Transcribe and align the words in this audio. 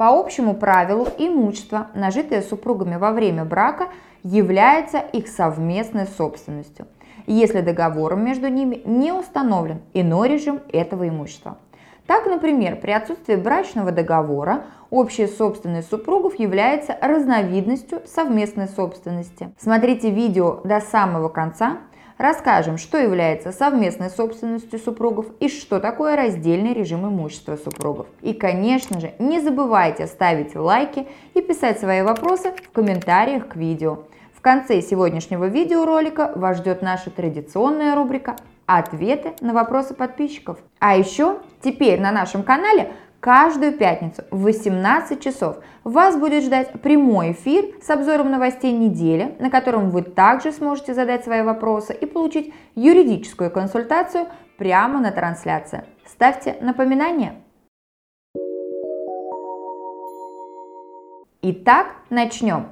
По 0.00 0.18
общему 0.18 0.54
правилу 0.54 1.06
имущество, 1.18 1.88
нажитое 1.94 2.40
супругами 2.40 2.96
во 2.96 3.12
время 3.12 3.44
брака, 3.44 3.88
является 4.22 4.96
их 4.96 5.28
совместной 5.28 6.06
собственностью, 6.06 6.86
если 7.26 7.60
договором 7.60 8.24
между 8.24 8.48
ними 8.48 8.80
не 8.86 9.12
установлен 9.12 9.82
иной 9.92 10.30
режим 10.30 10.60
этого 10.72 11.06
имущества. 11.06 11.58
Так, 12.06 12.24
например, 12.24 12.76
при 12.80 12.92
отсутствии 12.92 13.34
брачного 13.34 13.92
договора 13.92 14.64
общая 14.88 15.28
собственность 15.28 15.90
супругов 15.90 16.38
является 16.38 16.96
разновидностью 16.98 18.00
совместной 18.06 18.68
собственности. 18.68 19.52
Смотрите 19.58 20.08
видео 20.08 20.62
до 20.64 20.80
самого 20.80 21.28
конца, 21.28 21.76
Расскажем, 22.20 22.76
что 22.76 22.98
является 22.98 23.50
совместной 23.50 24.10
собственностью 24.10 24.78
супругов 24.78 25.24
и 25.40 25.48
что 25.48 25.80
такое 25.80 26.16
раздельный 26.16 26.74
режим 26.74 27.08
имущества 27.08 27.56
супругов. 27.56 28.08
И, 28.20 28.34
конечно 28.34 29.00
же, 29.00 29.14
не 29.18 29.40
забывайте 29.40 30.06
ставить 30.06 30.54
лайки 30.54 31.08
и 31.32 31.40
писать 31.40 31.80
свои 31.80 32.02
вопросы 32.02 32.52
в 32.52 32.72
комментариях 32.72 33.48
к 33.48 33.56
видео. 33.56 34.00
В 34.36 34.42
конце 34.42 34.82
сегодняшнего 34.82 35.46
видеоролика 35.46 36.30
вас 36.36 36.58
ждет 36.58 36.82
наша 36.82 37.08
традиционная 37.08 37.94
рубрика 37.94 38.36
«Ответы 38.66 39.32
на 39.40 39.54
вопросы 39.54 39.94
подписчиков». 39.94 40.58
А 40.78 40.98
еще 40.98 41.38
теперь 41.62 42.02
на 42.02 42.12
нашем 42.12 42.42
канале 42.42 42.92
каждую 43.20 43.72
пятницу 43.72 44.24
в 44.30 44.42
18 44.42 45.22
часов 45.22 45.58
вас 45.84 46.16
будет 46.16 46.42
ждать 46.42 46.72
прямой 46.80 47.32
эфир 47.32 47.66
с 47.82 47.90
обзором 47.90 48.30
новостей 48.30 48.72
недели, 48.72 49.36
на 49.38 49.50
котором 49.50 49.90
вы 49.90 50.02
также 50.02 50.52
сможете 50.52 50.94
задать 50.94 51.24
свои 51.24 51.42
вопросы 51.42 51.94
и 51.94 52.06
получить 52.06 52.52
юридическую 52.74 53.50
консультацию 53.50 54.26
прямо 54.58 55.00
на 55.00 55.12
трансляции. 55.12 55.84
Ставьте 56.06 56.56
напоминания. 56.60 57.34
Итак, 61.42 61.94
начнем 62.10 62.68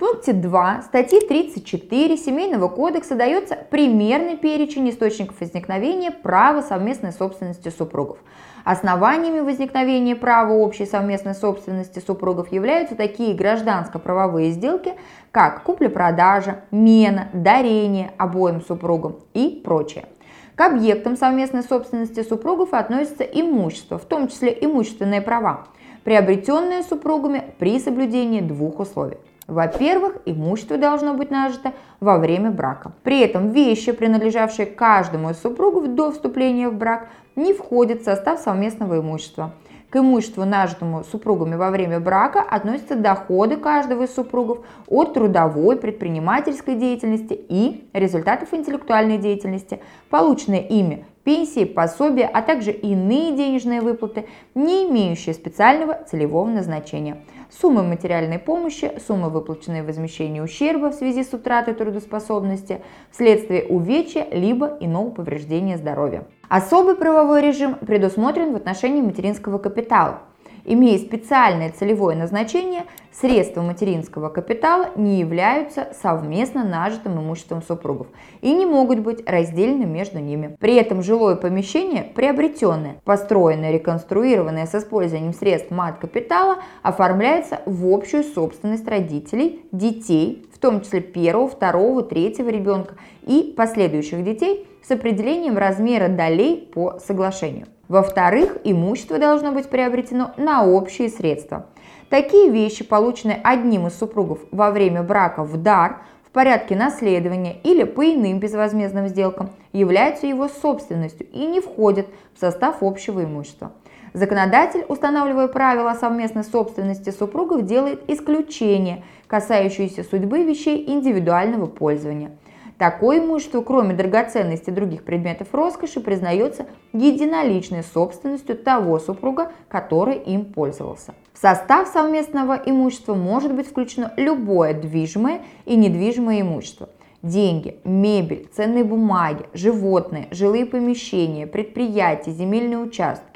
пункте 0.00 0.32
2 0.32 0.82
статьи 0.82 1.20
34 1.20 2.16
Семейного 2.16 2.68
кодекса 2.68 3.16
дается 3.16 3.54
примерный 3.70 4.38
перечень 4.38 4.88
источников 4.88 5.38
возникновения 5.40 6.10
права 6.10 6.62
совместной 6.62 7.12
собственности 7.12 7.68
супругов. 7.68 8.16
Основаниями 8.64 9.40
возникновения 9.40 10.16
права 10.16 10.54
общей 10.54 10.86
совместной 10.86 11.34
собственности 11.34 11.98
супругов 11.98 12.50
являются 12.50 12.94
такие 12.96 13.34
гражданско-правовые 13.34 14.52
сделки, 14.52 14.94
как 15.32 15.64
купля-продажа, 15.64 16.62
мена, 16.70 17.28
дарение 17.34 18.12
обоим 18.16 18.62
супругам 18.62 19.16
и 19.34 19.60
прочее. 19.62 20.06
К 20.54 20.62
объектам 20.62 21.14
совместной 21.14 21.62
собственности 21.62 22.22
супругов 22.22 22.72
относится 22.72 23.24
имущество, 23.24 23.98
в 23.98 24.06
том 24.06 24.28
числе 24.28 24.56
имущественные 24.58 25.20
права, 25.20 25.66
приобретенные 26.04 26.82
супругами 26.84 27.52
при 27.58 27.78
соблюдении 27.78 28.40
двух 28.40 28.80
условий. 28.80 29.18
Во-первых, 29.50 30.18
имущество 30.26 30.78
должно 30.78 31.14
быть 31.14 31.32
нажито 31.32 31.72
во 31.98 32.18
время 32.18 32.52
брака. 32.52 32.92
При 33.02 33.20
этом 33.20 33.50
вещи, 33.50 33.90
принадлежавшие 33.90 34.64
каждому 34.64 35.30
из 35.30 35.40
супругов 35.40 35.88
до 35.88 36.12
вступления 36.12 36.68
в 36.68 36.74
брак, 36.74 37.08
не 37.34 37.52
входят 37.52 38.00
в 38.00 38.04
состав 38.04 38.38
совместного 38.38 39.00
имущества. 39.00 39.52
К 39.90 39.96
имуществу, 39.96 40.44
нажитому 40.44 41.02
супругами 41.02 41.56
во 41.56 41.70
время 41.70 41.98
брака, 41.98 42.42
относятся 42.42 42.94
доходы 42.94 43.56
каждого 43.56 44.04
из 44.04 44.14
супругов 44.14 44.60
от 44.86 45.14
трудовой, 45.14 45.76
предпринимательской 45.76 46.76
деятельности 46.76 47.34
и 47.48 47.88
результатов 47.92 48.54
интеллектуальной 48.54 49.18
деятельности, 49.18 49.80
полученные 50.10 50.64
ими 50.68 51.06
пенсии, 51.24 51.64
пособия, 51.64 52.26
а 52.26 52.42
также 52.42 52.70
иные 52.70 53.36
денежные 53.36 53.80
выплаты, 53.80 54.26
не 54.54 54.88
имеющие 54.88 55.34
специального 55.34 56.02
целевого 56.08 56.48
назначения– 56.48 57.22
суммы 57.50 57.82
материальной 57.82 58.38
помощи, 58.38 58.92
суммы, 59.06 59.30
выплаченные 59.30 59.82
в 59.82 59.86
возмещении 59.86 60.40
ущерба 60.40 60.90
в 60.90 60.94
связи 60.94 61.24
с 61.24 61.32
утратой 61.32 61.74
трудоспособности, 61.74 62.80
вследствие 63.10 63.64
увечья 63.64 64.26
либо 64.30 64.76
иного 64.80 65.10
повреждения 65.10 65.76
здоровья. 65.76 66.24
Особый 66.48 66.96
правовой 66.96 67.42
режим 67.42 67.74
предусмотрен 67.74 68.52
в 68.52 68.56
отношении 68.56 69.02
материнского 69.02 69.58
капитала. 69.58 70.22
Имея 70.64 70.98
специальное 70.98 71.70
целевое 71.70 72.16
назначение, 72.16 72.84
средства 73.12 73.62
материнского 73.62 74.28
капитала 74.28 74.90
не 74.96 75.20
являются 75.20 75.88
совместно 76.00 76.64
нажитым 76.64 77.20
имуществом 77.20 77.62
супругов 77.62 78.06
и 78.40 78.52
не 78.52 78.66
могут 78.66 79.00
быть 79.00 79.28
раздельны 79.28 79.84
между 79.84 80.18
ними. 80.18 80.56
При 80.60 80.76
этом 80.76 81.02
жилое 81.02 81.36
помещение, 81.36 82.04
приобретенное, 82.04 82.96
построенное, 83.04 83.72
реконструированное 83.72 84.66
с 84.66 84.74
использованием 84.74 85.34
средств 85.34 85.70
мат-капитала, 85.70 86.58
оформляется 86.82 87.60
в 87.66 87.92
общую 87.92 88.24
собственность 88.24 88.86
родителей, 88.88 89.64
детей, 89.72 90.46
в 90.52 90.58
том 90.58 90.82
числе 90.82 91.00
первого, 91.00 91.48
второго, 91.48 92.02
третьего 92.02 92.48
ребенка 92.48 92.94
и 93.22 93.54
последующих 93.56 94.22
детей 94.24 94.66
с 94.82 94.90
определением 94.90 95.58
размера 95.58 96.08
долей 96.08 96.68
по 96.72 96.98
соглашению. 96.98 97.66
Во-вторых, 97.88 98.58
имущество 98.62 99.18
должно 99.18 99.50
быть 99.50 99.68
приобретено 99.68 100.32
на 100.36 100.64
общие 100.64 101.08
средства. 101.08 101.66
Такие 102.10 102.50
вещи, 102.50 102.82
полученные 102.82 103.40
одним 103.44 103.86
из 103.86 103.96
супругов 103.96 104.40
во 104.50 104.72
время 104.72 105.04
брака 105.04 105.44
в 105.44 105.56
дар, 105.56 106.02
в 106.26 106.32
порядке 106.32 106.74
наследования 106.74 107.56
или 107.62 107.84
по 107.84 108.04
иным 108.04 108.40
безвозмездным 108.40 109.06
сделкам, 109.06 109.50
являются 109.72 110.26
его 110.26 110.48
собственностью 110.48 111.28
и 111.30 111.46
не 111.46 111.60
входят 111.60 112.08
в 112.34 112.40
состав 112.40 112.82
общего 112.82 113.22
имущества. 113.22 113.70
Законодатель, 114.12 114.84
устанавливая 114.88 115.46
правила 115.46 115.94
совместной 115.94 116.42
собственности 116.42 117.10
супругов, 117.10 117.64
делает 117.64 118.02
исключение, 118.10 119.04
касающиеся 119.28 120.02
судьбы 120.02 120.42
вещей 120.42 120.90
индивидуального 120.90 121.66
пользования– 121.66 122.32
Такое 122.80 123.18
имущество, 123.18 123.60
кроме 123.60 123.92
драгоценностей 123.92 124.72
и 124.72 124.74
других 124.74 125.04
предметов 125.04 125.48
роскоши, 125.52 126.00
признается 126.00 126.64
единоличной 126.94 127.82
собственностью 127.82 128.56
того 128.56 128.98
супруга, 128.98 129.52
который 129.68 130.16
им 130.16 130.46
пользовался. 130.46 131.14
В 131.34 131.38
состав 131.38 131.88
совместного 131.88 132.54
имущества 132.64 133.14
может 133.14 133.54
быть 133.54 133.68
включено 133.68 134.14
любое 134.16 134.72
движимое 134.72 135.42
и 135.66 135.76
недвижимое 135.76 136.40
имущество– 136.40 136.88
деньги, 137.22 137.76
мебель, 137.84 138.48
ценные 138.50 138.84
бумаги, 138.84 139.44
животные, 139.52 140.28
жилые 140.30 140.64
помещения, 140.64 141.46
предприятия, 141.46 142.30
земельные 142.30 142.78
участки. 142.78 143.29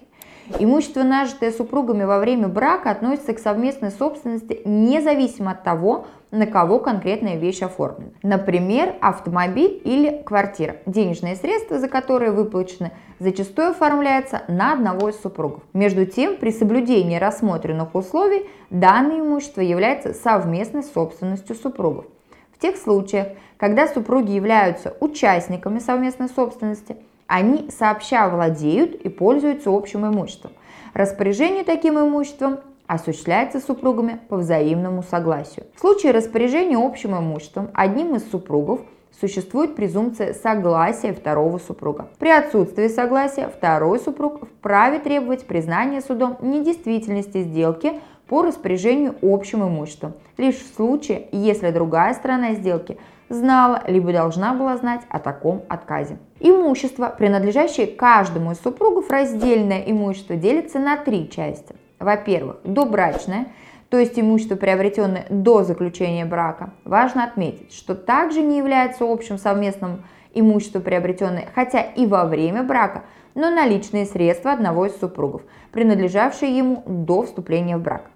Имущество, 0.58 1.02
нажитое 1.02 1.50
супругами 1.52 2.04
во 2.04 2.18
время 2.18 2.48
брака, 2.48 2.90
относится 2.90 3.32
к 3.32 3.38
совместной 3.38 3.90
собственности 3.90 4.60
независимо 4.64 5.52
от 5.52 5.64
того, 5.64 6.06
на 6.30 6.46
кого 6.46 6.80
конкретная 6.80 7.36
вещь 7.36 7.62
оформлена. 7.62 8.10
Например, 8.22 8.94
автомобиль 9.00 9.80
или 9.84 10.22
квартира. 10.24 10.76
Денежные 10.84 11.36
средства, 11.36 11.78
за 11.78 11.88
которые 11.88 12.32
выплачены, 12.32 12.92
зачастую 13.18 13.70
оформляются 13.70 14.42
на 14.48 14.72
одного 14.72 15.08
из 15.08 15.20
супругов. 15.20 15.62
Между 15.72 16.04
тем, 16.04 16.36
при 16.36 16.50
соблюдении 16.50 17.18
рассмотренных 17.18 17.94
условий, 17.94 18.46
данное 18.70 19.20
имущество 19.20 19.60
является 19.60 20.12
совместной 20.12 20.82
собственностью 20.82 21.56
супругов. 21.56 22.04
В 22.52 22.58
тех 22.58 22.76
случаях, 22.76 23.28
когда 23.56 23.86
супруги 23.86 24.32
являются 24.32 24.94
участниками 25.00 25.78
совместной 25.78 26.28
собственности, 26.28 26.96
они 27.26 27.70
сообща 27.70 28.28
владеют 28.28 28.94
и 28.94 29.08
пользуются 29.08 29.70
общим 29.70 30.06
имуществом. 30.06 30.52
Распоряжение 30.92 31.64
таким 31.64 31.98
имуществом 31.98 32.58
осуществляется 32.86 33.60
супругами 33.60 34.20
по 34.28 34.36
взаимному 34.36 35.02
согласию. 35.02 35.66
В 35.74 35.80
случае 35.80 36.12
распоряжения 36.12 36.76
общим 36.76 37.16
имуществом 37.16 37.70
одним 37.74 38.14
из 38.14 38.30
супругов 38.30 38.80
существует 39.20 39.74
презумпция 39.74 40.34
согласия 40.34 41.12
второго 41.12 41.58
супруга. 41.58 42.08
При 42.18 42.30
отсутствии 42.30 42.88
согласия 42.88 43.48
второй 43.48 44.00
супруг 44.00 44.46
вправе 44.46 44.98
требовать 44.98 45.46
признания 45.46 46.00
судом 46.00 46.36
недействительности 46.40 47.42
сделки 47.42 48.00
по 48.28 48.42
распоряжению 48.42 49.14
общим 49.22 49.62
имуществом, 49.62 50.14
лишь 50.36 50.56
в 50.56 50.74
случае, 50.74 51.28
если 51.30 51.70
другая 51.70 52.14
сторона 52.14 52.54
сделки 52.54 52.98
знала 53.28 53.82
либо 53.86 54.12
должна 54.12 54.54
была 54.54 54.76
знать 54.76 55.02
о 55.08 55.18
таком 55.18 55.62
отказе. 55.68 56.18
Имущество, 56.46 57.08
принадлежащее 57.08 57.86
каждому 57.86 58.52
из 58.52 58.60
супругов, 58.60 59.08
раздельное 59.08 59.82
имущество 59.86 60.36
делится 60.36 60.78
на 60.78 60.98
три 60.98 61.30
части. 61.30 61.74
Во-первых, 61.98 62.58
добрачное, 62.64 63.46
то 63.88 63.98
есть 63.98 64.18
имущество, 64.20 64.54
приобретенное 64.54 65.24
до 65.30 65.64
заключения 65.64 66.26
брака. 66.26 66.74
Важно 66.84 67.24
отметить, 67.24 67.72
что 67.72 67.94
также 67.94 68.42
не 68.42 68.58
является 68.58 69.10
общим 69.10 69.38
совместным 69.38 70.04
имуществом, 70.34 70.82
приобретенное 70.82 71.48
хотя 71.54 71.80
и 71.80 72.04
во 72.04 72.26
время 72.26 72.62
брака, 72.62 73.04
но 73.34 73.48
наличные 73.48 74.04
средства 74.04 74.52
одного 74.52 74.84
из 74.84 74.94
супругов, 74.98 75.40
принадлежавшие 75.72 76.54
ему 76.54 76.82
до 76.86 77.22
вступления 77.22 77.78
в 77.78 77.82
брак. 77.82 78.10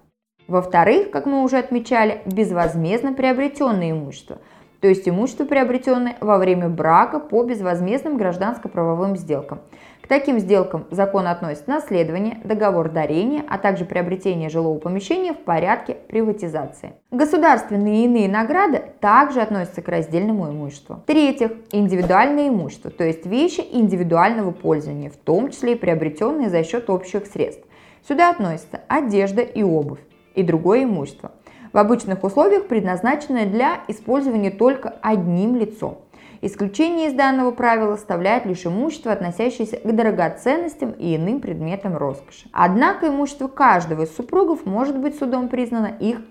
Во-вторых, 0.47 1.09
как 1.09 1.25
мы 1.25 1.41
уже 1.43 1.57
отмечали, 1.57 2.21
безвозмездно 2.27 3.13
приобретенное 3.13 3.89
имущество, 3.89 4.37
то 4.81 4.87
есть 4.87 5.07
имущество, 5.07 5.45
приобретенное 5.45 6.15
во 6.21 6.37
время 6.37 6.69
брака 6.69 7.19
по 7.19 7.43
безвозмездным 7.43 8.17
гражданско-правовым 8.17 9.15
сделкам– 9.17 9.59
таким 10.09 10.39
сделкам 10.39 10.85
закон 10.91 11.27
относит 11.27 11.67
наследование, 11.67 12.39
договор 12.43 12.89
дарения, 12.89 13.45
а 13.47 13.57
также 13.57 13.85
приобретение 13.85 14.49
жилого 14.49 14.77
помещения 14.79 15.33
в 15.33 15.37
порядке 15.37 15.95
приватизации. 16.09 16.93
Государственные 17.11 18.01
и 18.01 18.05
иные 18.05 18.27
награды 18.27 18.81
также 18.99 19.39
относятся 19.39 19.81
к 19.81 19.87
раздельному 19.87 20.49
имуществу. 20.49 20.95
В-третьих, 20.95 21.51
индивидуальное 21.71 22.49
имущество, 22.49 22.91
то 22.91 23.05
есть 23.05 23.25
вещи 23.25 23.63
индивидуального 23.71 24.51
пользования, 24.51 25.09
в 25.09 25.15
том 25.15 25.51
числе 25.51 25.73
и 25.73 25.77
приобретенные 25.77 26.49
за 26.49 26.63
счет 26.63 26.89
общих 26.89 27.27
средств. 27.27 27.63
Сюда 28.05 28.31
относятся 28.31 28.81
одежда 28.87 29.41
и 29.41 29.61
обувь 29.61 29.99
и 30.33 30.41
другое 30.41 30.85
имущество, 30.85 31.31
в 31.71 31.77
обычных 31.77 32.23
условиях 32.23 32.67
предназначенное 32.67 33.45
для 33.45 33.81
использования 33.87 34.51
только 34.51 34.95
одним 35.01 35.55
лицом. 35.55 35.99
Исключение 36.41 37.09
из 37.09 37.13
данного 37.13 37.51
правила 37.51 37.95
составляет 37.95 38.45
лишь 38.45 38.65
имущество, 38.65 39.11
относящееся 39.11 39.77
к 39.77 39.95
драгоценностям 39.95 40.91
и 40.91 41.17
иным 41.17 41.41
предметам 41.41 41.97
роскоши. 41.97 42.47
Однако 42.53 43.09
имущество 43.09 43.49
каждого 43.49 44.03
из 44.03 44.15
супругов 44.15 44.65
может 44.65 44.97
быть 44.97 45.17
судом 45.17 45.49
признано 45.49 45.91
их 45.99 46.21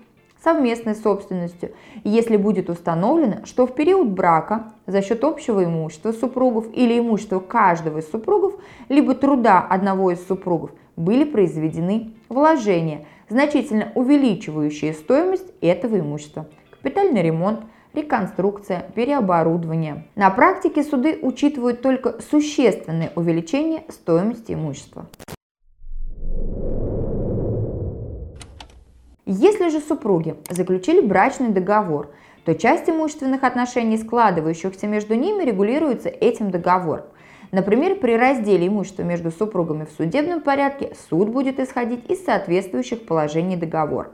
совместной 0.43 0.95
собственностью, 0.95 1.73
если 2.03 2.37
будет 2.37 2.69
установлено, 2.69 3.45
что 3.45 3.67
в 3.67 3.75
период 3.75 4.09
брака 4.09 4.71
за 4.87 5.01
счет 5.01 5.23
общего 5.23 5.63
имущества 5.63 6.11
супругов 6.11 6.65
или 6.73 6.97
имущества 6.97 7.39
каждого 7.39 7.99
из 7.99 8.09
супругов, 8.09 8.53
либо 8.87 9.13
труда 9.13 9.59
одного 9.59 10.11
из 10.11 10.25
супругов 10.25 10.71
были 10.95 11.23
произведены 11.23 12.13
вложения, 12.29 13.05
значительно 13.29 13.91
увеличивающие 13.95 14.93
стоимость 14.93 15.51
этого 15.61 15.99
имущества. 15.99 16.47
Капитальный 16.71 17.21
ремонт– 17.21 17.61
реконструкция, 17.93 18.89
переоборудование. 18.95 20.05
На 20.15 20.29
практике 20.29 20.83
суды 20.83 21.19
учитывают 21.21 21.81
только 21.81 22.21
существенное 22.21 23.11
увеличение 23.15 23.83
стоимости 23.89 24.53
имущества. 24.53 25.07
Если 29.25 29.69
же 29.69 29.79
супруги 29.79 30.35
заключили 30.49 31.01
брачный 31.01 31.49
договор, 31.49 32.09
то 32.45 32.55
часть 32.55 32.89
имущественных 32.89 33.43
отношений, 33.43 33.97
складывающихся 33.97 34.87
между 34.87 35.13
ними, 35.13 35.43
регулируется 35.43 36.09
этим 36.09 36.49
договором. 36.49 37.05
Например, 37.51 37.95
при 37.95 38.15
разделе 38.15 38.67
имущества 38.67 39.03
между 39.03 39.31
супругами 39.31 39.85
в 39.85 39.91
судебном 39.97 40.41
порядке 40.41 40.95
суд 41.09 41.29
будет 41.29 41.59
исходить 41.59 42.09
из 42.09 42.23
соответствующих 42.23 43.05
положений 43.05 43.57
договора. 43.57 44.11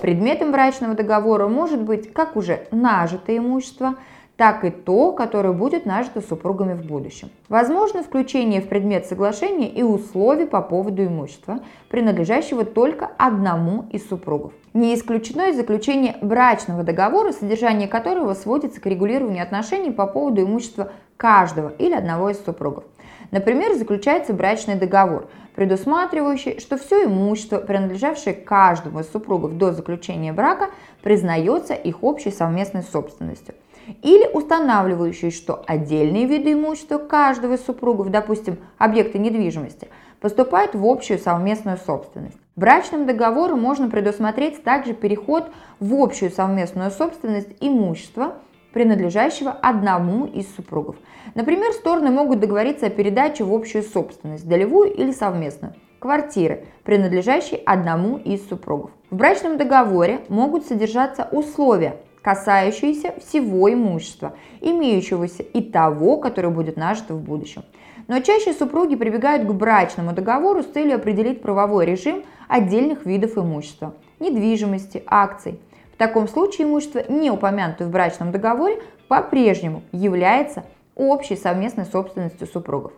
Предметом 0.00 0.50
брачного 0.50 0.94
договора 0.94 1.46
может 1.46 1.80
быть 1.82 2.12
как 2.12 2.36
уже 2.36 2.66
нажитое 2.72 3.38
имущество, 3.38 3.94
так 4.36 4.64
и 4.64 4.70
то, 4.70 5.12
которое 5.12 5.52
будет 5.52 5.86
нажито 5.86 6.20
супругами 6.20 6.74
в 6.74 6.84
будущем. 6.84 7.30
Возможно 7.48 8.02
включение 8.02 8.60
в 8.60 8.68
предмет 8.68 9.06
соглашения 9.06 9.68
и 9.68 9.82
условий 9.82 10.46
по 10.46 10.60
поводу 10.60 11.04
имущества, 11.04 11.60
принадлежащего 11.88 12.64
только 12.64 13.10
одному 13.16 13.86
из 13.90 14.08
супругов. 14.08 14.52
Не 14.72 14.94
исключено 14.94 15.50
и 15.50 15.52
заключение 15.52 16.16
брачного 16.20 16.82
договора, 16.82 17.30
содержание 17.30 17.86
которого 17.86 18.34
сводится 18.34 18.80
к 18.80 18.86
регулированию 18.86 19.42
отношений 19.42 19.92
по 19.92 20.06
поводу 20.06 20.42
имущества 20.42 20.90
каждого 21.16 21.72
или 21.78 21.94
одного 21.94 22.30
из 22.30 22.44
супругов. 22.44 22.84
Например, 23.30 23.74
заключается 23.74 24.32
брачный 24.32 24.74
договор, 24.74 25.28
предусматривающий, 25.54 26.58
что 26.58 26.76
все 26.76 27.04
имущество, 27.04 27.58
принадлежавшее 27.58 28.34
каждому 28.34 29.00
из 29.00 29.10
супругов 29.10 29.56
до 29.56 29.72
заключения 29.72 30.32
брака, 30.32 30.70
признается 31.02 31.74
их 31.74 32.02
общей 32.02 32.30
совместной 32.30 32.82
собственностью. 32.82 33.54
Или 34.02 34.26
устанавливающий, 34.32 35.30
что 35.30 35.62
отдельные 35.66 36.26
виды 36.26 36.52
имущества 36.52 36.98
каждого 36.98 37.54
из 37.54 37.64
супругов, 37.64 38.10
допустим, 38.10 38.58
объекты 38.78 39.18
недвижимости, 39.18 39.88
поступают 40.20 40.74
в 40.74 40.86
общую 40.86 41.18
совместную 41.18 41.76
собственность. 41.76 42.38
Брачным 42.56 43.04
договором 43.04 43.60
можно 43.60 43.90
предусмотреть 43.90 44.62
также 44.62 44.94
переход 44.94 45.50
в 45.80 45.94
общую 45.94 46.30
совместную 46.30 46.90
собственность 46.90 47.50
имущества, 47.60 48.34
принадлежащего 48.72 49.50
одному 49.50 50.26
из 50.26 50.52
супругов. 50.54 50.96
Например, 51.34 51.72
стороны 51.72 52.10
могут 52.10 52.40
договориться 52.40 52.86
о 52.86 52.90
передаче 52.90 53.44
в 53.44 53.52
общую 53.54 53.82
собственность, 53.82 54.48
долевую 54.48 54.92
или 54.92 55.12
совместную, 55.12 55.74
квартиры, 55.98 56.64
принадлежащей 56.84 57.56
одному 57.56 58.18
из 58.18 58.46
супругов. 58.48 58.90
В 59.10 59.16
брачном 59.16 59.56
договоре 59.56 60.20
могут 60.28 60.66
содержаться 60.66 61.28
условия, 61.30 61.96
касающиеся 62.24 63.14
всего 63.20 63.72
имущества, 63.72 64.34
имеющегося 64.60 65.42
и 65.42 65.62
того, 65.62 66.16
которое 66.16 66.48
будет 66.48 66.76
нажито 66.76 67.14
в 67.14 67.20
будущем. 67.20 67.64
Но 68.08 68.20
чаще 68.20 68.52
супруги 68.52 68.96
прибегают 68.96 69.46
к 69.46 69.52
брачному 69.52 70.12
договору 70.12 70.62
с 70.62 70.66
целью 70.66 70.96
определить 70.96 71.42
правовой 71.42 71.86
режим 71.86 72.24
отдельных 72.48 73.06
видов 73.06 73.38
имущества, 73.38 73.94
недвижимости, 74.18 75.02
акций– 75.06 75.60
в 75.94 75.96
таком 75.96 76.26
случае 76.26 76.66
имущество, 76.66 77.04
не 77.08 77.30
упомянутое 77.30 77.86
в 77.86 77.90
брачном 77.92 78.32
договоре, 78.32 78.82
по-прежнему 79.06 79.84
является 79.92 80.64
общей 80.96 81.36
совместной 81.36 81.84
собственностью 81.84 82.48
супругов. 82.48 82.92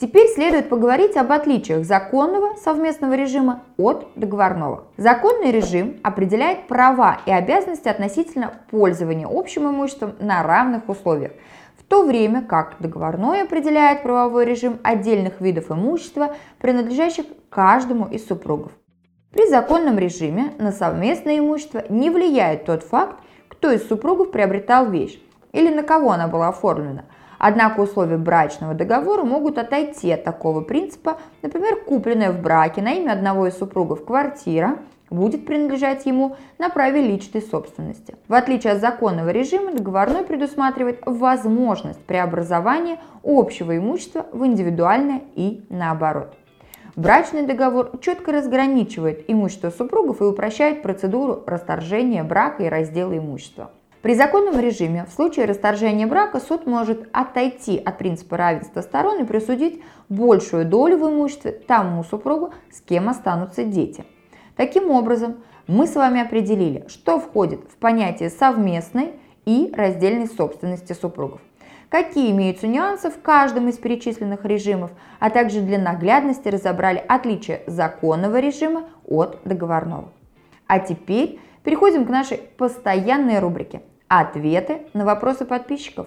Теперь 0.00 0.28
следует 0.28 0.68
поговорить 0.68 1.16
об 1.16 1.32
отличиях 1.32 1.84
законного 1.84 2.54
совместного 2.56 3.14
режима 3.14 3.64
от 3.76 4.08
договорного. 4.14 4.84
Законный 4.96 5.50
режим 5.50 5.98
определяет 6.04 6.68
права 6.68 7.18
и 7.26 7.32
обязанности 7.32 7.88
относительно 7.88 8.52
пользования 8.70 9.26
общим 9.26 9.68
имуществом 9.68 10.14
на 10.20 10.42
равных 10.42 10.88
условиях– 10.88 11.32
то 11.88 12.04
время 12.04 12.42
как 12.42 12.76
договорной 12.78 13.42
определяет 13.42 14.02
правовой 14.02 14.44
режим 14.44 14.78
отдельных 14.82 15.40
видов 15.40 15.70
имущества, 15.70 16.36
принадлежащих 16.58 17.24
каждому 17.48 18.06
из 18.06 18.26
супругов. 18.26 18.72
При 19.32 19.48
законном 19.48 19.98
режиме 19.98 20.52
на 20.58 20.72
совместное 20.72 21.38
имущество 21.38 21.84
не 21.88 22.10
влияет 22.10 22.66
тот 22.66 22.82
факт, 22.82 23.16
кто 23.48 23.70
из 23.70 23.86
супругов 23.88 24.30
приобретал 24.30 24.90
вещь 24.90 25.18
или 25.52 25.74
на 25.74 25.82
кого 25.82 26.12
она 26.12 26.28
была 26.28 26.48
оформлена. 26.48 27.04
Однако 27.38 27.80
условия 27.80 28.18
брачного 28.18 28.74
договора 28.74 29.24
могут 29.24 29.58
отойти 29.58 30.10
от 30.10 30.24
такого 30.24 30.60
принципа, 30.60 31.18
например, 31.42 31.76
купленная 31.84 32.32
в 32.32 32.42
браке 32.42 32.82
на 32.82 32.92
имя 32.92 33.12
одного 33.12 33.46
из 33.46 33.56
супругов 33.56 34.04
квартира 34.04 34.78
будет 35.10 35.46
принадлежать 35.46 36.04
ему 36.06 36.36
на 36.58 36.68
праве 36.68 37.00
личной 37.00 37.40
собственности. 37.40 38.16
В 38.28 38.34
отличие 38.34 38.74
от 38.74 38.80
законного 38.80 39.30
режима, 39.30 39.72
договорной 39.72 40.24
предусматривает 40.24 41.00
возможность 41.06 42.00
преобразования 42.00 42.98
общего 43.22 43.76
имущества 43.76 44.26
в 44.32 44.44
индивидуальное 44.44 45.22
и 45.34 45.64
наоборот. 45.70 46.34
Брачный 46.96 47.46
договор 47.46 47.92
четко 48.00 48.32
разграничивает 48.32 49.24
имущество 49.28 49.70
супругов 49.70 50.20
и 50.20 50.24
упрощает 50.24 50.82
процедуру 50.82 51.44
расторжения 51.46 52.24
брака 52.24 52.64
и 52.64 52.68
раздела 52.68 53.16
имущества. 53.16 53.70
При 54.02 54.14
законном 54.14 54.60
режиме 54.60 55.04
в 55.04 55.12
случае 55.12 55.46
расторжения 55.46 56.06
брака 56.06 56.40
суд 56.40 56.66
может 56.66 57.08
отойти 57.12 57.78
от 57.78 57.98
принципа 57.98 58.36
равенства 58.36 58.80
сторон 58.80 59.22
и 59.22 59.24
присудить 59.24 59.82
большую 60.08 60.64
долю 60.64 60.98
в 60.98 61.10
имуществе 61.10 61.52
тому 61.52 62.04
супругу, 62.04 62.52
с 62.70 62.80
кем 62.80 63.08
останутся 63.08 63.64
дети– 63.64 64.04
Таким 64.58 64.90
образом, 64.90 65.36
мы 65.68 65.86
с 65.86 65.94
вами 65.94 66.20
определили, 66.20 66.84
что 66.88 67.20
входит 67.20 67.60
в 67.70 67.76
понятие 67.76 68.28
совместной 68.28 69.12
и 69.44 69.72
раздельной 69.72 70.26
собственности 70.26 70.94
супругов. 70.94 71.40
Какие 71.88 72.32
имеются 72.32 72.66
нюансы 72.66 73.08
в 73.08 73.22
каждом 73.22 73.68
из 73.68 73.78
перечисленных 73.78 74.44
режимов, 74.44 74.90
а 75.20 75.30
также 75.30 75.60
для 75.60 75.78
наглядности 75.78 76.48
разобрали 76.48 77.02
отличия 77.06 77.60
законного 77.68 78.40
режима 78.40 78.88
от 79.06 79.38
договорного. 79.44 80.08
А 80.66 80.80
теперь 80.80 81.38
переходим 81.68 82.06
к 82.06 82.08
нашей 82.08 82.38
постоянной 82.38 83.40
рубрике 83.40 83.82
«Ответы 84.08 84.86
на 84.94 85.04
вопросы 85.04 85.44
подписчиков». 85.44 86.06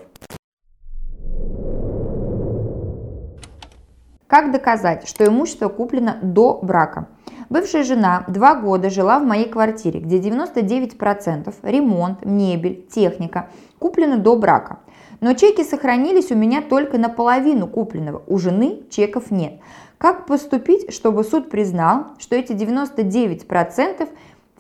Как 4.26 4.52
доказать, 4.52 5.08
что 5.08 5.28
имущество 5.28 5.70
куплено 5.70 6.18
до 6.24 6.58
брака? 6.64 7.10
Бывшая 7.52 7.84
жена 7.84 8.24
два 8.28 8.56
года 8.56 8.90
жила 8.90 9.20
в 9.20 9.24
моей 9.24 9.48
квартире, 9.48 10.00
где 10.00 10.18
99% 10.18 11.54
ремонт, 11.62 12.26
мебель, 12.26 12.88
техника 12.90 13.50
куплены 13.78 14.18
до 14.18 14.36
брака. 14.38 14.80
Но 15.20 15.36
чеки 15.36 15.64
сохранились 15.64 16.32
у 16.32 16.36
меня 16.36 16.64
только 16.64 16.98
наполовину 16.98 17.68
купленного, 17.68 18.24
у 18.26 18.40
жены 18.40 18.80
чеков 18.90 19.30
нет. 19.30 19.60
Как 20.00 20.26
поступить, 20.26 20.92
чтобы 20.92 21.24
суд 21.24 21.52
признал, 21.52 22.06
что 22.18 22.36
эти 22.36 22.54
99% 22.54 24.10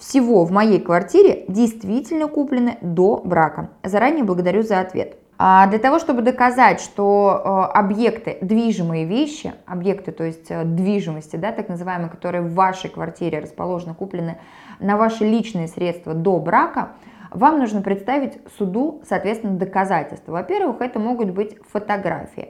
всего 0.01 0.45
в 0.45 0.51
моей 0.51 0.79
квартире 0.79 1.45
действительно 1.47 2.27
куплены 2.27 2.77
до 2.81 3.21
брака? 3.23 3.69
Заранее 3.83 4.23
благодарю 4.23 4.63
за 4.63 4.79
ответ. 4.79 5.17
А 5.37 5.67
для 5.67 5.79
того, 5.79 5.99
чтобы 5.99 6.21
доказать, 6.21 6.81
что 6.81 7.41
э, 7.43 7.77
объекты, 7.77 8.37
движимые 8.41 9.05
вещи, 9.05 9.53
объекты, 9.65 10.11
то 10.11 10.23
есть 10.23 10.49
э, 10.49 10.63
движимости, 10.65 11.35
да, 11.35 11.51
так 11.51 11.69
называемые, 11.69 12.09
которые 12.09 12.41
в 12.41 12.53
вашей 12.53 12.89
квартире 12.89 13.39
расположены, 13.39 13.95
куплены 13.95 14.37
на 14.79 14.97
ваши 14.97 15.23
личные 15.23 15.67
средства 15.67 16.13
до 16.13 16.37
брака, 16.39 16.89
вам 17.31 17.59
нужно 17.59 17.81
представить 17.81 18.39
суду, 18.57 19.01
соответственно, 19.07 19.57
доказательства. 19.57 20.33
Во-первых, 20.33 20.81
это 20.81 20.99
могут 20.99 21.31
быть 21.31 21.57
фотографии. 21.71 22.49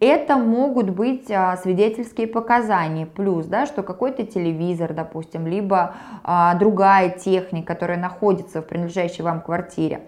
Это 0.00 0.36
могут 0.36 0.90
быть 0.90 1.30
а, 1.30 1.56
свидетельские 1.56 2.26
показания, 2.26 3.06
плюс, 3.06 3.46
да, 3.46 3.66
что 3.66 3.82
какой-то 3.82 4.24
телевизор, 4.24 4.92
допустим, 4.92 5.46
либо 5.46 5.94
а, 6.24 6.54
другая 6.54 7.10
техника, 7.10 7.74
которая 7.74 7.98
находится 7.98 8.62
в 8.62 8.66
принадлежащей 8.66 9.24
вам 9.24 9.40
квартире. 9.40 10.02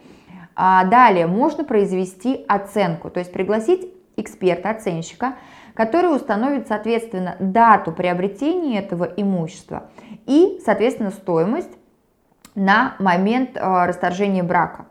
А 0.56 0.84
далее 0.84 1.26
можно 1.26 1.64
произвести 1.64 2.44
оценку, 2.46 3.10
то 3.10 3.18
есть 3.18 3.32
пригласить 3.32 3.88
эксперта, 4.16 4.70
оценщика, 4.70 5.34
который 5.74 6.14
установит, 6.14 6.68
соответственно, 6.68 7.36
дату 7.40 7.92
приобретения 7.92 8.78
этого 8.78 9.04
имущества 9.04 9.84
и, 10.26 10.60
соответственно, 10.64 11.10
стоимость 11.10 11.72
на 12.54 12.94
момент 13.00 13.56
э, 13.56 13.86
расторжения 13.86 14.44
брака. 14.44 14.86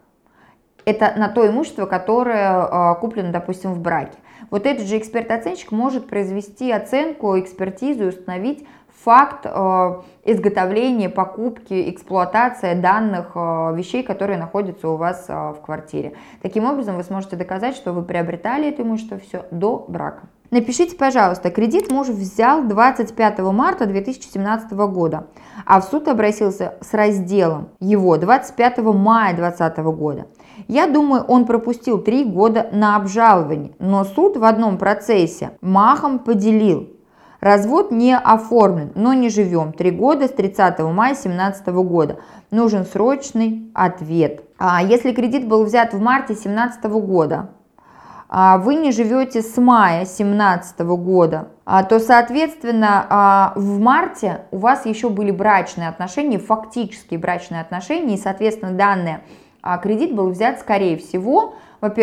Это 0.85 1.13
на 1.15 1.29
то 1.29 1.47
имущество, 1.47 1.85
которое 1.85 2.65
э, 2.65 2.95
куплено, 2.99 3.31
допустим, 3.31 3.73
в 3.73 3.79
браке. 3.79 4.17
Вот 4.53 4.67
этот 4.67 4.85
же 4.85 4.99
эксперт-оценщик 4.99 5.71
может 5.71 6.05
произвести 6.05 6.71
оценку, 6.71 7.39
экспертизу 7.39 8.03
и 8.03 8.07
установить 8.09 8.67
факт 9.03 9.45
э, 9.45 10.01
изготовления, 10.25 11.09
покупки, 11.09 11.89
эксплуатации 11.89 12.73
данных 12.73 13.31
э, 13.35 13.73
вещей, 13.75 14.03
которые 14.03 14.37
находятся 14.37 14.89
у 14.89 14.95
вас 14.95 15.25
э, 15.27 15.33
в 15.33 15.61
квартире. 15.61 16.13
Таким 16.41 16.65
образом, 16.65 16.95
вы 16.95 17.03
сможете 17.03 17.35
доказать, 17.35 17.75
что 17.75 17.91
вы 17.91 18.03
приобретали 18.03 18.69
это 18.69 18.83
имущество 18.83 19.17
все 19.19 19.45
до 19.51 19.85
брака. 19.87 20.23
Напишите, 20.51 20.95
пожалуйста, 20.95 21.49
кредит 21.49 21.91
муж 21.91 22.09
взял 22.09 22.63
25 22.63 23.39
марта 23.39 23.87
2017 23.87 24.71
года, 24.73 25.25
а 25.65 25.81
в 25.81 25.85
суд 25.85 26.07
обратился 26.07 26.75
с 26.79 26.93
разделом 26.93 27.69
его 27.79 28.17
25 28.17 28.77
мая 28.77 29.35
2020 29.35 29.77
года. 29.97 30.27
Я 30.67 30.85
думаю, 30.85 31.23
он 31.23 31.45
пропустил 31.45 31.97
три 31.97 32.23
года 32.23 32.69
на 32.71 32.95
обжалование, 32.95 33.73
но 33.79 34.03
суд 34.03 34.37
в 34.37 34.43
одном 34.43 34.77
процессе 34.77 35.57
махом 35.61 36.19
поделил 36.19 36.92
Развод 37.43 37.91
не 37.91 38.15
оформлен, 38.15 38.93
но 38.95 39.11
не 39.11 39.27
живем. 39.27 39.73
Три 39.73 39.91
года 39.91 40.29
с 40.29 40.31
30 40.31 40.79
мая 40.79 41.13
2017 41.13 41.67
года. 41.67 42.19
Нужен 42.51 42.85
срочный 42.85 43.69
ответ. 43.73 44.45
А 44.57 44.81
если 44.81 45.11
кредит 45.11 45.45
был 45.45 45.65
взят 45.65 45.93
в 45.93 45.99
марте 45.99 46.35
2017 46.35 46.85
года, 46.85 47.49
а 48.29 48.57
вы 48.59 48.75
не 48.75 48.93
живете 48.93 49.41
с 49.41 49.57
мая 49.57 50.05
2017 50.05 50.79
года, 50.95 51.49
а, 51.65 51.83
то, 51.83 51.99
соответственно, 51.99 53.05
а, 53.09 53.51
в 53.57 53.77
марте 53.77 54.45
у 54.51 54.59
вас 54.59 54.85
еще 54.85 55.09
были 55.09 55.31
брачные 55.31 55.89
отношения, 55.89 56.39
фактические 56.39 57.19
брачные 57.19 57.59
отношения, 57.59 58.15
и, 58.15 58.21
соответственно, 58.21 58.71
данный 58.71 59.17
кредит 59.81 60.15
был 60.15 60.29
взят, 60.29 60.61
скорее 60.61 60.95
всего, 60.95 61.55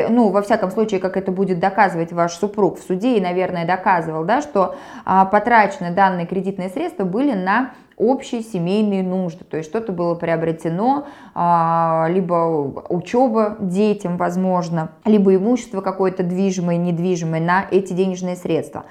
ну, 0.08 0.28
во 0.30 0.42
всяком 0.42 0.70
случае, 0.70 1.00
как 1.00 1.16
это 1.16 1.32
будет 1.32 1.58
доказывать 1.58 2.12
ваш 2.12 2.32
супруг 2.32 2.78
в 2.78 2.82
суде, 2.82 3.16
и, 3.16 3.20
наверное, 3.20 3.66
доказывал, 3.66 4.24
да, 4.24 4.42
что 4.42 4.76
а, 5.04 5.24
потрачены 5.24 5.90
данные 5.92 6.26
кредитные 6.26 6.68
средства 6.68 7.04
были 7.04 7.32
на 7.32 7.70
общие 8.00 8.42
семейные 8.42 9.02
нужды, 9.02 9.44
то 9.44 9.58
есть 9.58 9.68
что-то 9.68 9.92
было 9.92 10.14
приобретено, 10.14 11.06
а, 11.34 12.06
либо 12.08 12.84
учеба 12.88 13.56
детям, 13.60 14.16
возможно, 14.16 14.92
либо 15.04 15.34
имущество 15.34 15.82
какое-то 15.82 16.22
движимое, 16.22 16.76
недвижимое 16.76 17.40
на 17.40 17.66
эти 17.70 17.92
денежные 17.92 18.36
средства. 18.36 18.84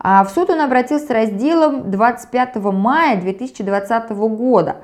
А 0.00 0.24
в 0.24 0.30
суд 0.30 0.50
он 0.50 0.60
обратился 0.60 1.06
с 1.06 1.10
разделом 1.10 1.90
25 1.90 2.56
мая 2.56 3.20
2020 3.20 4.10
года. 4.10 4.76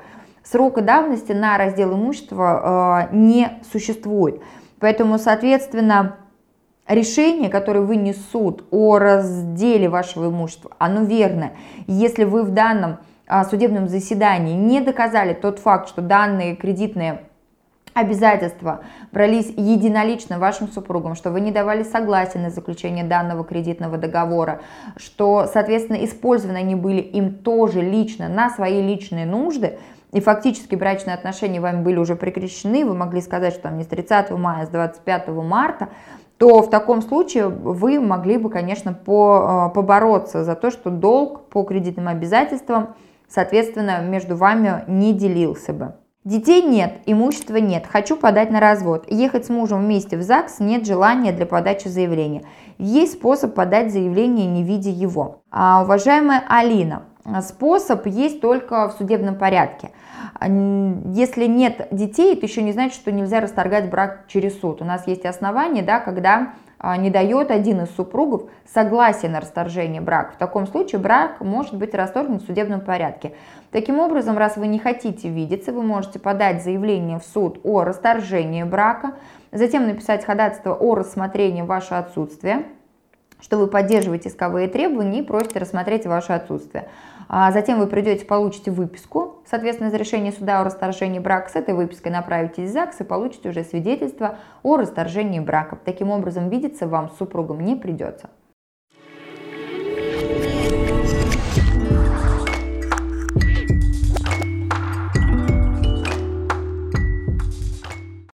Срока 0.43 0.81
давности 0.81 1.31
на 1.31 1.57
раздел 1.57 1.93
имущества 1.93 3.07
э, 3.11 3.15
не 3.15 3.61
существует. 3.71 4.41
Поэтому, 4.83 5.17
соответственно, 5.17 6.17
решение, 6.89 7.49
которое 7.49 7.79
вынес 7.79 8.17
суд 8.33 8.65
о 8.69 8.97
разделе 8.97 9.87
вашего 9.87 10.29
имущества, 10.29 10.71
оно 10.77 11.05
верное. 11.05 11.53
Если 11.87 12.25
вы 12.25 12.43
в 12.43 12.49
данном 12.49 12.97
а, 13.25 13.45
судебном 13.45 13.87
заседании 13.87 14.55
не 14.55 14.81
доказали 14.81 15.33
тот 15.33 15.59
факт, 15.59 15.87
что 15.87 16.01
данные 16.01 16.57
кредитные 16.57 17.21
обязательства 17.93 18.81
брались 19.13 19.53
единолично 19.55 20.37
вашим 20.37 20.67
супругом, 20.67 21.15
что 21.15 21.31
вы 21.31 21.39
не 21.39 21.51
давали 21.51 21.83
согласия 21.83 22.39
на 22.39 22.49
заключение 22.49 23.05
данного 23.05 23.45
кредитного 23.45 23.97
договора, 23.97 24.59
что, 24.97 25.47
соответственно, 25.51 26.03
использованы 26.03 26.57
они 26.57 26.75
были 26.75 26.99
им 26.99 27.35
тоже 27.35 27.79
лично 27.81 28.27
на 28.27 28.49
свои 28.49 28.81
личные 28.81 29.25
нужды, 29.25 29.77
и 30.13 30.21
фактически 30.21 30.75
брачные 30.75 31.15
отношения 31.15 31.59
вами 31.59 31.81
были 31.81 31.97
уже 31.97 32.15
прекращены, 32.15 32.85
вы 32.85 32.93
могли 32.93 33.19
сказать, 33.19 33.53
что 33.53 33.63
там 33.63 33.77
не 33.77 33.83
с 33.83 33.87
30 33.87 34.31
мая, 34.31 34.63
а 34.63 34.65
с 34.65 34.69
25 34.69 35.27
марта, 35.29 35.89
то 36.37 36.61
в 36.61 36.69
таком 36.69 37.01
случае 37.01 37.47
вы 37.47 37.99
могли 37.99 38.37
бы, 38.37 38.49
конечно, 38.49 38.93
по, 38.93 39.69
э, 39.69 39.73
побороться 39.73 40.43
за 40.43 40.55
то, 40.55 40.71
что 40.71 40.89
долг 40.89 41.49
по 41.49 41.63
кредитным 41.63 42.07
обязательствам, 42.07 42.95
соответственно, 43.27 44.01
между 44.01 44.35
вами 44.35 44.83
не 44.87 45.13
делился 45.13 45.73
бы. 45.73 45.93
Детей 46.23 46.61
нет, 46.61 47.01
имущества 47.05 47.57
нет, 47.57 47.85
хочу 47.85 48.15
подать 48.15 48.49
на 48.49 48.61
развод. 48.61 49.05
Ехать 49.09 49.45
с 49.45 49.49
мужем 49.49 49.79
вместе 49.81 50.15
в 50.15 50.21
ЗАГС 50.21 50.59
нет 50.59 50.85
желания 50.85 51.33
для 51.33 51.45
подачи 51.45 51.89
заявления. 51.89 52.43
Есть 52.77 53.13
способ 53.13 53.53
подать 53.55 53.91
заявление, 53.91 54.45
не 54.45 54.63
видя 54.63 54.89
его. 54.89 55.41
А, 55.51 55.81
уважаемая 55.83 56.43
Алина, 56.47 57.03
способ 57.41 58.05
есть 58.05 58.41
только 58.41 58.89
в 58.89 58.93
судебном 58.93 59.35
порядке. 59.35 59.91
Если 60.41 61.45
нет 61.45 61.87
детей, 61.91 62.33
это 62.33 62.45
еще 62.45 62.61
не 62.61 62.73
значит, 62.73 62.95
что 62.95 63.11
нельзя 63.11 63.39
расторгать 63.39 63.89
брак 63.89 64.25
через 64.27 64.59
суд. 64.59 64.81
У 64.81 64.85
нас 64.85 65.07
есть 65.07 65.25
основания, 65.25 65.83
да, 65.83 65.99
когда 65.99 66.53
а, 66.85 66.97
не 66.97 67.09
дает 67.09 67.49
один 67.49 67.81
из 67.81 67.95
супругов 67.95 68.49
согласие 68.65 69.31
на 69.31 69.39
расторжение 69.39 70.01
брака. 70.01 70.33
В 70.33 70.37
таком 70.37 70.67
случае 70.67 70.99
брак 70.99 71.39
может 71.39 71.75
быть 71.75 71.95
расторгнут 71.95 72.43
в 72.43 72.45
судебном 72.45 72.81
порядке. 72.81 73.35
Таким 73.71 73.99
образом, 73.99 74.37
раз 74.37 74.57
вы 74.57 74.67
не 74.67 74.79
хотите 74.79 75.29
видеться, 75.29 75.71
вы 75.71 75.81
можете 75.81 76.19
подать 76.19 76.61
заявление 76.61 77.19
в 77.19 77.23
суд 77.23 77.61
о 77.63 77.85
расторжении 77.85 78.63
брака, 78.63 79.13
затем 79.53 79.87
написать 79.87 80.25
ходатайство 80.25 80.75
о 80.75 80.95
рассмотрении 80.95 81.61
вашего 81.61 81.99
отсутствия, 81.99 82.65
что 83.43 83.57
вы 83.57 83.67
поддерживаете 83.67 84.29
исковые 84.29 84.69
требования 84.69 85.19
и 85.19 85.23
просите 85.23 85.59
рассмотреть 85.59 86.05
ваше 86.05 86.31
отсутствие. 86.31 86.87
А 87.27 87.51
затем 87.51 87.79
вы 87.79 87.87
придете, 87.87 88.25
получите 88.25 88.71
выписку, 88.71 89.41
соответственно, 89.45 89.89
из 89.89 89.93
решения 89.93 90.31
суда 90.31 90.61
о 90.61 90.63
расторжении 90.63 91.19
брака. 91.19 91.49
С 91.49 91.55
этой 91.55 91.73
выпиской 91.73 92.11
направитесь 92.11 92.69
в 92.69 92.73
ЗАГС 92.73 93.01
и 93.01 93.03
получите 93.03 93.49
уже 93.49 93.63
свидетельство 93.63 94.37
о 94.63 94.77
расторжении 94.77 95.39
брака. 95.39 95.77
Таким 95.83 96.09
образом, 96.09 96.49
видеться 96.49 96.87
вам 96.87 97.09
с 97.09 97.17
супругом 97.17 97.59
не 97.59 97.75
придется. 97.75 98.29